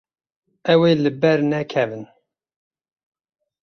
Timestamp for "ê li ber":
0.89-1.39